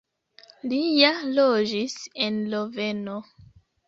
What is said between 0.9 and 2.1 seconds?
ja loĝis